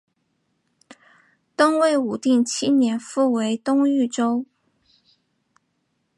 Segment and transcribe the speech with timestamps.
[1.55, 4.47] 东魏武定七年复为东豫州。